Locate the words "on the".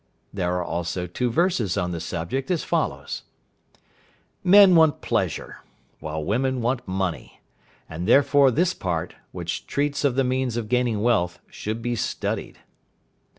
1.77-1.99